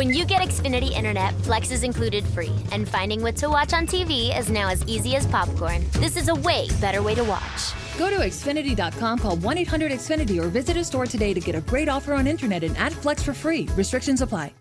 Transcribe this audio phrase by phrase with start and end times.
[0.00, 3.86] When you get Xfinity Internet, Flex is included free, and finding what to watch on
[3.86, 5.84] TV is now as easy as popcorn.
[6.00, 7.74] This is a way better way to watch.
[7.98, 11.60] Go to Xfinity.com, call 1 800 Xfinity, or visit a store today to get a
[11.60, 13.68] great offer on internet and add Flex for free.
[13.76, 14.54] Restrictions apply.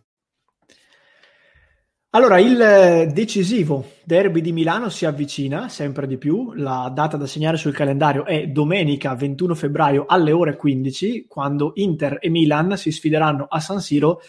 [2.09, 6.51] Allora, il eh, decisivo derby di Milano si avvicina sempre di più.
[6.55, 12.17] La data da segnare sul calendario è domenica 21 febbraio alle ore 15, quando Inter
[12.19, 14.19] e Milan si sfideranno a San Siro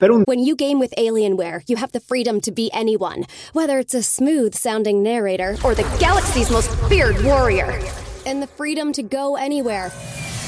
[0.00, 3.78] per un When you game with Alienware, you have the freedom to be anyone, whether
[3.78, 7.78] it's a smooth sounding narrator or the galaxy's most feared warrior,
[8.26, 9.92] and the freedom to go anywhere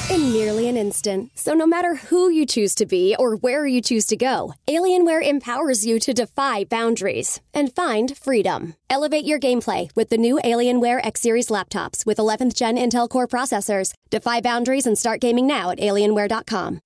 [0.09, 1.31] in nearly an instant.
[1.35, 5.25] So, no matter who you choose to be or where you choose to go, Alienware
[5.25, 8.75] empowers you to defy boundaries and find freedom.
[8.89, 13.27] Elevate your gameplay with the new Alienware X Series laptops with 11th gen Intel Core
[13.27, 13.93] processors.
[14.09, 16.82] Defy boundaries and start gaming now at alienware.com.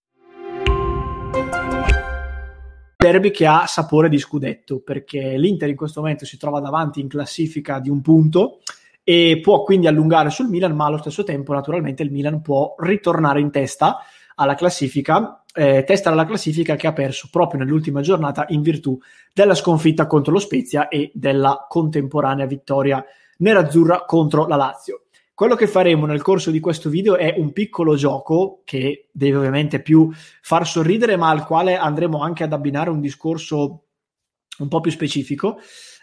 [3.11, 7.07] derby che ha sapore di scudetto, perché l'Inter in questo momento si trova davanti in
[7.07, 8.59] classifica di un punto
[9.03, 13.39] e può quindi allungare sul Milan, ma allo stesso tempo naturalmente il Milan può ritornare
[13.39, 13.99] in testa
[14.35, 18.99] alla classifica, eh, testa alla classifica che ha perso proprio nell'ultima giornata in virtù
[19.33, 23.03] della sconfitta contro lo Spezia e della contemporanea vittoria
[23.37, 25.03] nerazzurra contro la Lazio.
[25.37, 29.83] Quello che faremo nel corso di questo video è un piccolo gioco che deve ovviamente
[29.83, 30.09] più
[30.41, 33.83] far sorridere, ma al quale andremo anche ad abbinare un discorso
[34.57, 35.59] un po' più specifico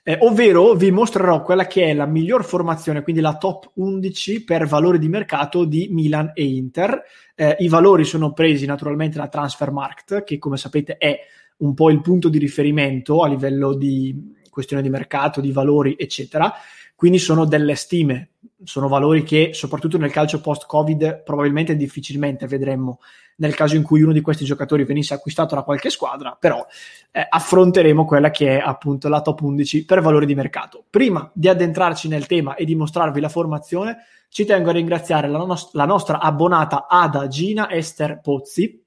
[0.06, 4.66] eh, ovvero vi mostrerò quella che è la miglior formazione, quindi la top 11 per
[4.66, 7.02] valori di mercato di Milan e Inter.
[7.34, 11.18] Eh, I valori sono presi naturalmente da Transfermarkt, che come sapete è
[11.56, 16.52] un po' il punto di riferimento a livello di questione di mercato, di valori, eccetera.
[16.94, 18.30] Quindi sono delle stime,
[18.62, 23.00] sono valori che soprattutto nel calcio post-Covid probabilmente difficilmente vedremmo
[23.36, 26.64] nel caso in cui uno di questi giocatori venisse acquistato da qualche squadra, però
[27.10, 30.84] eh, affronteremo quella che è appunto la top 11 per valore di mercato.
[30.88, 35.38] Prima di addentrarci nel tema e di mostrarvi la formazione, ci tengo a ringraziare la,
[35.38, 38.83] no- la nostra abbonata Ada Gina Esther Pozzi,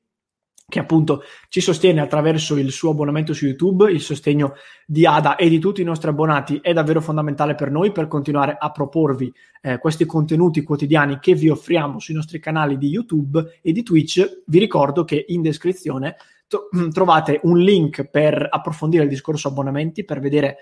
[0.69, 4.55] che appunto ci sostiene attraverso il suo abbonamento su YouTube, il sostegno
[4.85, 8.57] di Ada e di tutti i nostri abbonati è davvero fondamentale per noi per continuare
[8.59, 13.71] a proporvi eh, questi contenuti quotidiani che vi offriamo sui nostri canali di YouTube e
[13.71, 14.41] di Twitch.
[14.45, 16.17] Vi ricordo che in descrizione
[16.91, 20.57] trovate un link per approfondire il discorso abbonamenti, per vedere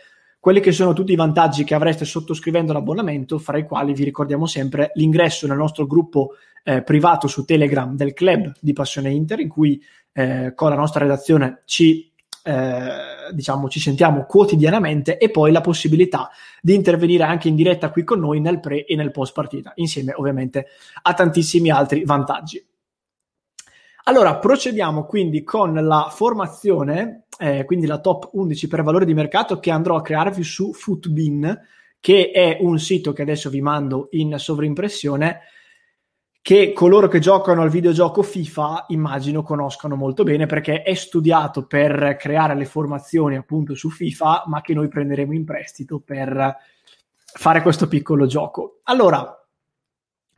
[0.45, 4.45] quelli che sono tutti i vantaggi che avreste sottoscrivendo l'abbonamento, fra i quali vi ricordiamo
[4.45, 9.49] sempre l'ingresso nel nostro gruppo eh, privato su Telegram del club di Passione Inter, in
[9.49, 9.81] cui
[10.13, 12.11] eh, con la nostra redazione ci,
[12.43, 16.29] eh, diciamo, ci sentiamo quotidianamente e poi la possibilità
[16.61, 20.13] di intervenire anche in diretta qui con noi nel pre e nel post partita, insieme
[20.15, 20.67] ovviamente
[21.01, 22.63] a tantissimi altri vantaggi.
[24.07, 29.59] Allora, procediamo quindi con la formazione, eh, quindi la top 11 per valore di mercato
[29.59, 31.59] che andrò a crearvi su Footbin,
[31.99, 35.39] che è un sito che adesso vi mando in sovrimpressione,
[36.39, 42.15] che coloro che giocano al videogioco FIFA immagino conoscano molto bene perché è studiato per
[42.19, 46.55] creare le formazioni appunto su FIFA, ma che noi prenderemo in prestito per
[47.23, 48.81] fare questo piccolo gioco.
[48.83, 49.44] Allora,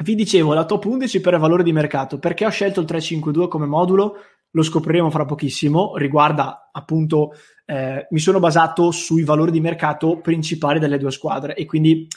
[0.03, 2.19] vi dicevo, la top 11 per valore di mercato.
[2.19, 4.15] Perché ho scelto il 352 come modulo?
[4.51, 5.95] Lo scopriremo fra pochissimo.
[5.97, 7.33] Riguarda appunto,
[7.65, 12.07] eh, mi sono basato sui valori di mercato principali delle due squadre e quindi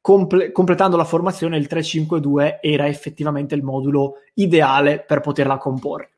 [0.00, 6.10] comple- completando la formazione il 352 era effettivamente il modulo ideale per poterla comporre.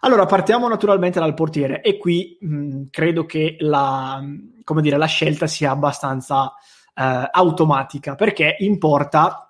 [0.00, 4.24] Allora, partiamo naturalmente dal portiere e qui mh, credo che la,
[4.80, 6.54] dire, la, scelta sia abbastanza
[6.94, 9.49] eh, automatica perché in porta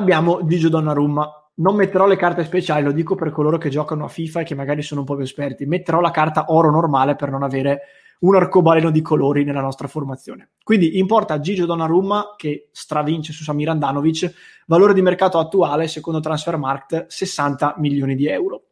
[0.00, 1.50] abbiamo Gigio Donnarumma.
[1.56, 4.54] Non metterò le carte speciali, lo dico per coloro che giocano a FIFA e che
[4.54, 5.66] magari sono un po' più esperti.
[5.66, 7.82] Metterò la carta oro normale per non avere
[8.20, 10.50] un arcobaleno di colori nella nostra formazione.
[10.62, 14.32] Quindi in porta Gigio Donnarumma che stravince su Samir Andanovic,
[14.66, 18.64] valore di mercato attuale secondo Transfermarkt 60 milioni di euro.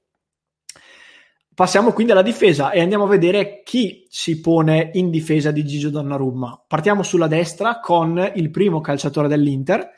[1.55, 5.91] Passiamo quindi alla difesa e andiamo a vedere chi si pone in difesa di Gigio
[5.91, 6.64] Donnarumma.
[6.69, 9.91] Partiamo sulla destra con il primo calciatore dell'Inter,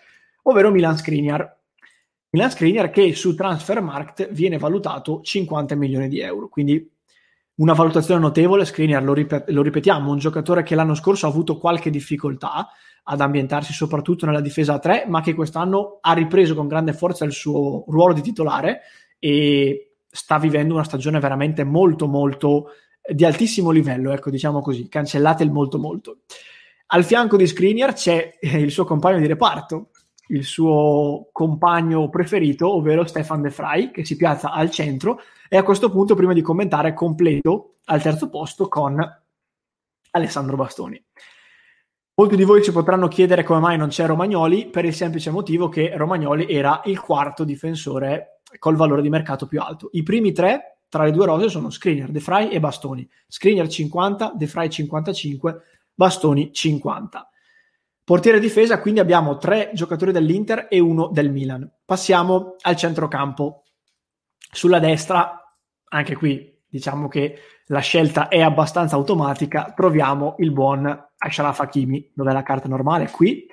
[0.51, 1.59] ovvero Milan Skriniar.
[2.31, 6.89] Milan Skriniar che su Transfermarkt viene valutato 50 milioni di euro, quindi
[7.57, 8.65] una valutazione notevole.
[8.65, 12.69] Skriniar, lo, ripet- lo ripetiamo, un giocatore che l'anno scorso ha avuto qualche difficoltà
[13.03, 17.25] ad ambientarsi soprattutto nella difesa a 3, ma che quest'anno ha ripreso con grande forza
[17.25, 18.81] il suo ruolo di titolare
[19.19, 22.71] e sta vivendo una stagione veramente molto molto
[23.13, 26.19] di altissimo livello, ecco, diciamo così, cancellate il molto molto.
[26.93, 29.91] Al fianco di Skriniar c'è il suo compagno di reparto,
[30.31, 35.21] il suo compagno preferito, ovvero Stefan De Vrij, che si piazza al centro.
[35.49, 38.99] E a questo punto, prima di commentare, completo al terzo posto con
[40.13, 41.03] Alessandro Bastoni.
[42.15, 45.69] Molti di voi ci potranno chiedere come mai non c'è Romagnoli, per il semplice motivo
[45.69, 49.89] che Romagnoli era il quarto difensore col valore di mercato più alto.
[49.93, 53.09] I primi tre tra le due rose sono Skriniar, De Frey e Bastoni.
[53.27, 55.63] Skriniar 50, De Frey 55,
[55.95, 57.30] Bastoni 50.
[58.05, 61.71] Portiere difesa, quindi abbiamo tre giocatori dell'Inter e uno del Milan.
[61.85, 63.65] Passiamo al centrocampo.
[64.53, 71.61] Sulla destra, anche qui diciamo che la scelta è abbastanza automatica, troviamo il buon Ashraf
[71.61, 72.11] Hakimi.
[72.15, 73.11] Dov'è la carta normale?
[73.11, 73.47] Qui.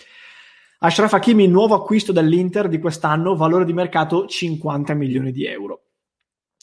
[0.79, 5.81] Ashraf Hakimi, nuovo acquisto dell'Inter di quest'anno, valore di mercato 50 milioni di euro.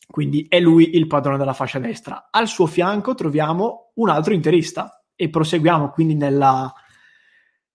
[0.06, 2.28] Quindi è lui il padrone della fascia destra.
[2.30, 6.72] Al suo fianco troviamo un altro interista e proseguiamo quindi nella,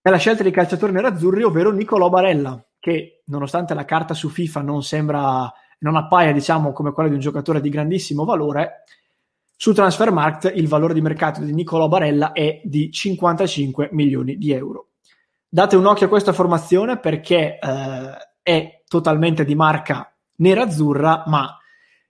[0.01, 4.84] nella scelta di calciatori nerazzurri, ovvero Nicolò Barella, che nonostante la carta su FIFA non
[4.84, 8.84] sembra, non appaia diciamo come quella di un giocatore di grandissimo valore,
[9.62, 14.92] su Transfermarkt il valore di mercato di Nicolò Barella è di 55 milioni di euro.
[15.50, 21.57] Date un occhio a questa formazione perché eh, è totalmente di marca nera-azzurra, ma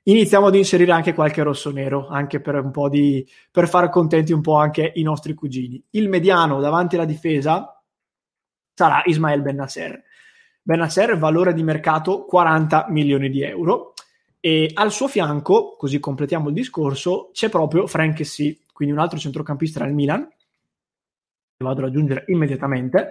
[0.04, 4.42] iniziamo ad inserire anche qualche rosso-nero, anche per un po' di per fare contenti un
[4.42, 5.84] po' anche i nostri cugini.
[5.92, 7.79] Il mediano davanti alla difesa
[8.80, 10.02] sarà Ismael Benasser.
[10.62, 13.94] Benasser valore di mercato 40 milioni di euro
[14.40, 19.20] e al suo fianco, così completiamo il discorso, c'è proprio Frank Sì, quindi un altro
[19.20, 23.10] centrocampista del Milan, che vado ad aggiungere immediatamente,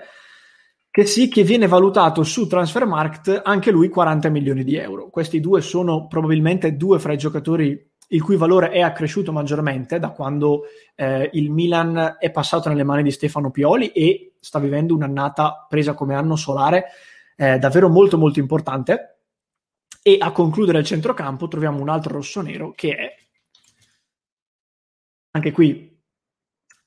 [0.91, 5.11] che sì, che viene valutato su Transfermarkt anche lui 40 milioni di euro.
[5.11, 10.11] Questi due sono probabilmente due fra i giocatori il cui valore è accresciuto maggiormente da
[10.11, 10.65] quando
[10.95, 15.95] eh, il Milan è passato nelle mani di Stefano Pioli e sta vivendo un'annata presa
[15.95, 16.87] come anno solare
[17.37, 19.21] eh, davvero molto molto importante
[20.03, 23.15] e a concludere il centrocampo troviamo un altro rosso-nero che è
[25.33, 25.97] anche qui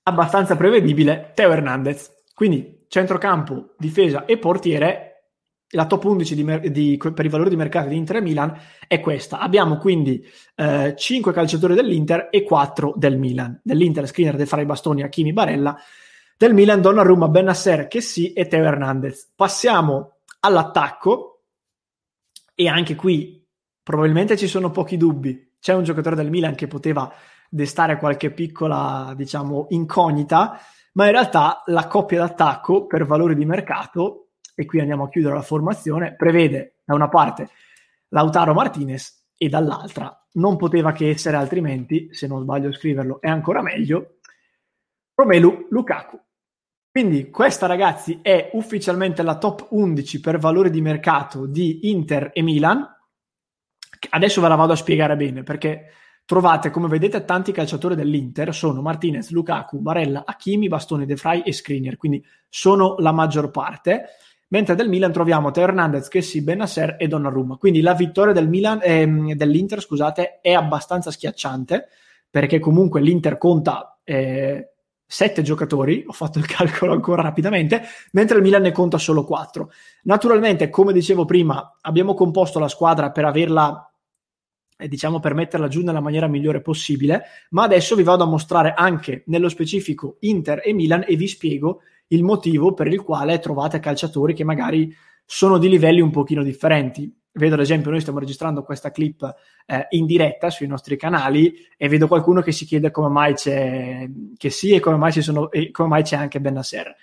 [0.04, 2.24] abbastanza prevedibile, Teo Hernandez.
[2.34, 5.11] Quindi centrocampo, difesa e portiere,
[5.72, 8.58] la top 11 di, di, per i valori di mercato di Inter e Milan
[8.88, 9.40] è questa.
[9.40, 10.26] Abbiamo quindi
[10.56, 13.60] eh, 5 calciatori dell'Inter e 4 del Milan.
[13.64, 15.78] Dell'Inter Skriniar, De Frey Bastoni, Achimi Barella.
[16.38, 19.32] Del Milan Donnarumma, Benasser, Chessy e Teo Hernandez.
[19.36, 21.44] Passiamo all'attacco
[22.56, 23.46] e anche qui
[23.82, 25.54] probabilmente ci sono pochi dubbi.
[25.60, 27.12] C'è un giocatore del Milan che poteva
[27.50, 30.60] destare qualche piccola, diciamo, incognita,
[30.94, 34.31] ma in realtà la coppia d'attacco per valori di mercato,
[34.62, 37.50] e qui andiamo a chiudere la formazione, prevede da una parte
[38.10, 43.62] Lautaro Martinez e dall'altra non poteva che essere altrimenti, se non sbaglio scriverlo, è ancora
[43.62, 44.18] meglio,
[45.16, 46.20] Romelu Lukaku.
[46.90, 52.42] Quindi questa ragazzi è ufficialmente la top 11 per valore di mercato di Inter e
[52.42, 52.86] Milan.
[54.10, 55.92] Adesso ve la vado a spiegare bene perché
[56.26, 61.54] trovate, come vedete, tanti calciatori dell'Inter, sono Martinez, Lukaku, Barella, Hakimi, Bastone, De Frey e
[61.54, 64.06] Skriniar, quindi sono la maggior parte.
[64.52, 67.56] Mentre del Milan troviamo Teo Hernandez, Kessi, Benasser e Donnarumma.
[67.56, 71.88] Quindi la vittoria del Milan, ehm, dell'Inter scusate, è abbastanza schiacciante
[72.30, 74.72] perché comunque l'Inter conta eh,
[75.06, 77.82] sette giocatori, ho fatto il calcolo ancora rapidamente,
[78.12, 79.72] mentre il Milan ne conta solo quattro.
[80.04, 83.92] Naturalmente, come dicevo prima, abbiamo composto la squadra per averla,
[84.78, 88.74] eh, diciamo, per metterla giù nella maniera migliore possibile, ma adesso vi vado a mostrare
[88.76, 91.82] anche nello specifico Inter e Milan e vi spiego
[92.12, 97.14] il motivo per il quale trovate calciatori che magari sono di livelli un pochino differenti
[97.34, 101.88] vedo ad esempio noi stiamo registrando questa clip eh, in diretta sui nostri canali e
[101.88, 105.72] vedo qualcuno che si chiede come mai c'è che sì e come mai, sono, e
[105.72, 106.94] come mai c'è anche Benasser.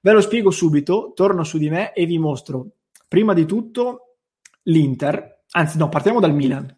[0.00, 2.66] Ve lo spiego subito, torno su di me e vi mostro
[3.06, 4.16] prima di tutto
[4.64, 6.76] l'Inter, anzi no, partiamo dal Milan,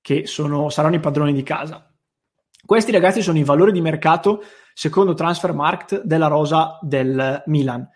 [0.00, 1.87] che sono, saranno i padroni di casa.
[2.64, 4.42] Questi ragazzi sono i valori di mercato
[4.74, 7.88] secondo Transfermarkt della rosa del Milan.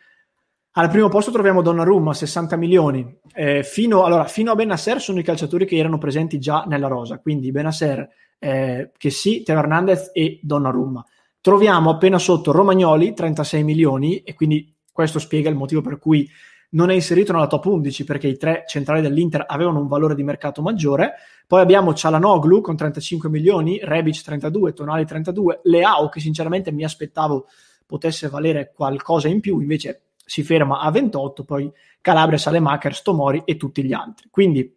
[0.75, 3.19] Al primo posto troviamo Donnarumma, 60 milioni.
[3.35, 7.19] Eh, fino, allora, fino, a Benasser sono i calciatori che erano presenti già nella rosa,
[7.19, 11.05] quindi Benasser, eh, che sì, Teo Hernandez e Donnarumma.
[11.43, 16.27] Troviamo appena sotto Romagnoli, 36 milioni, e quindi questo spiega il motivo per cui
[16.73, 20.23] non è inserito nella top 11, perché i tre centrali dell'Inter avevano un valore di
[20.23, 21.15] mercato maggiore.
[21.47, 27.47] Poi abbiamo Cialanoglu con 35 milioni, Rebic 32, Tonali 32, Leao, che sinceramente mi aspettavo
[27.85, 33.57] potesse valere qualcosa in più, invece si ferma a 28, poi Calabria, Salemacher, Tomori e
[33.57, 34.29] tutti gli altri.
[34.31, 34.75] Quindi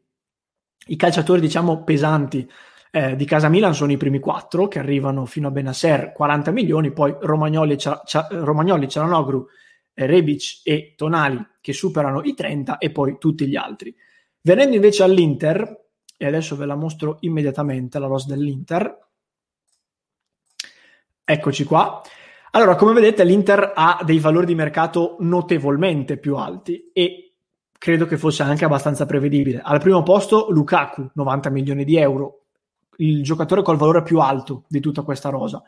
[0.88, 2.48] i calciatori, diciamo, pesanti
[2.92, 6.92] eh, di casa Milan sono i primi quattro che arrivano fino a Benasser, 40 milioni,
[6.92, 9.48] poi Romagnoli, Cia- Cia- Romagnoli Cialanoglu,
[9.96, 13.96] Rebic e Tonali che superano i 30 e poi tutti gli altri.
[14.42, 15.84] Venendo invece all'Inter,
[16.18, 19.06] e adesso ve la mostro immediatamente la rosa dell'Inter,
[21.28, 22.04] Eccoci qua.
[22.52, 27.34] Allora, come vedete, l'Inter ha dei valori di mercato notevolmente più alti e
[27.76, 29.60] credo che fosse anche abbastanza prevedibile.
[29.60, 32.44] Al primo posto Lukaku, 90 milioni di euro,
[32.98, 35.64] il giocatore col valore più alto di tutta questa rosa.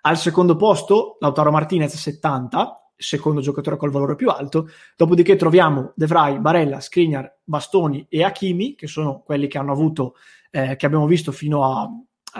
[0.00, 4.68] Al secondo posto Lautaro Martinez, 70, secondo giocatore col valore più alto.
[4.96, 10.14] Dopodiché troviamo De Vrij, Barella, Skriniar, Bastoni e Hakimi, che sono quelli che hanno avuto,
[10.50, 11.88] eh, che abbiamo visto fino a,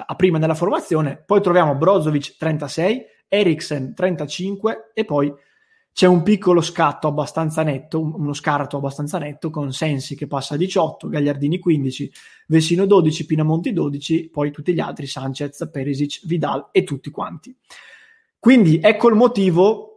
[0.06, 1.22] a prima della formazione.
[1.24, 5.32] Poi troviamo Brozovic, 36, Eriksen 35 e poi
[5.94, 10.56] c'è un piccolo scatto abbastanza netto, uno scarto abbastanza netto con Sensi che passa a
[10.56, 12.12] 18, Gagliardini 15,
[12.46, 17.54] Vesino 12, Pinamonti 12, poi tutti gli altri, Sanchez, Perisic, Vidal e tutti quanti.
[18.38, 19.91] Quindi ecco il motivo,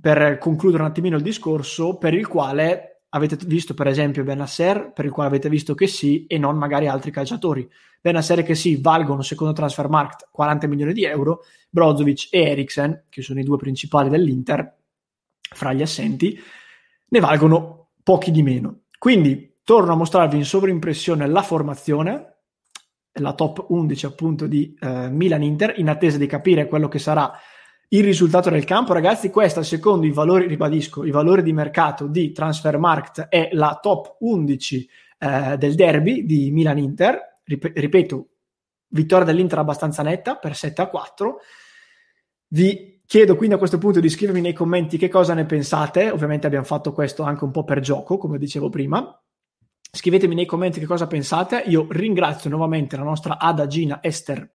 [0.00, 5.04] per concludere un attimino il discorso, per il quale avete visto per esempio Benasser, per
[5.04, 7.68] il quale avete visto che sì e non magari altri calciatori.
[8.00, 11.40] Benasser che sì, valgono secondo Transfermarkt 40 milioni di euro,
[11.70, 14.76] Brozovic e Eriksen, che sono i due principali dell'Inter,
[15.40, 16.38] fra gli assenti,
[17.08, 18.82] ne valgono pochi di meno.
[18.98, 22.36] Quindi torno a mostrarvi in sovrimpressione la formazione,
[23.12, 27.32] la top 11 appunto di eh, Milan-Inter, in attesa di capire quello che sarà
[27.88, 28.92] il risultato del campo.
[28.92, 34.16] Ragazzi, questa secondo i valori, ribadisco, i valori di mercato di Transfermarkt è la top
[34.20, 37.40] 11 eh, del derby di Milan-Inter.
[37.44, 38.28] Rip- ripeto,
[38.88, 41.38] vittoria dell'Inter abbastanza netta per 7 a 4.
[42.48, 46.10] Vi chiedo quindi a questo punto di scrivermi nei commenti che cosa ne pensate.
[46.10, 49.18] Ovviamente abbiamo fatto questo anche un po' per gioco, come dicevo prima.
[49.90, 51.62] Scrivetemi nei commenti che cosa pensate.
[51.66, 54.56] Io ringrazio nuovamente la nostra adagina Esther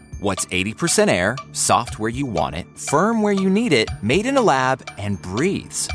[0.21, 4.37] What's 80% air, soft where you want it, firm where you need it, made in
[4.37, 5.89] a lab, and breathes?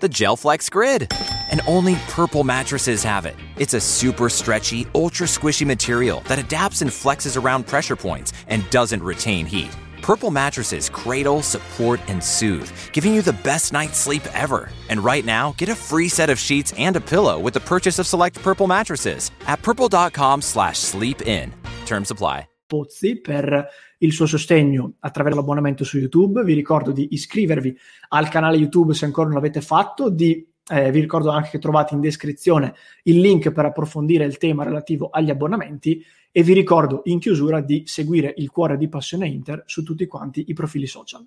[0.00, 1.10] The Gelflex Grid.
[1.50, 3.34] And only Purple mattresses have it.
[3.56, 8.68] It's a super stretchy, ultra squishy material that adapts and flexes around pressure points and
[8.68, 9.74] doesn't retain heat.
[10.02, 14.68] Purple mattresses cradle, support, and soothe, giving you the best night's sleep ever.
[14.90, 17.98] And right now, get a free set of sheets and a pillow with the purchase
[17.98, 21.54] of select Purple mattresses at purple.com slash sleep in.
[21.86, 22.51] Terms apply.
[22.72, 26.42] Pozzi per il suo sostegno attraverso l'abbonamento su YouTube.
[26.42, 27.76] Vi ricordo di iscrivervi
[28.08, 31.94] al canale YouTube se ancora non l'avete fatto, di Eh, vi ricordo anche che trovate
[31.94, 36.00] in descrizione il link per approfondire il tema relativo agli abbonamenti
[36.30, 40.44] e vi ricordo in chiusura di seguire il cuore di Passione Inter su tutti quanti
[40.46, 41.26] i profili social.